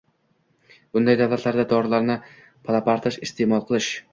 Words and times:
Bunday 0.95 1.19
davlatlarda 1.19 1.65
dorilarni 1.73 2.15
palapartish 2.71 3.21
iste’mol 3.29 3.67
qilish 3.71 3.93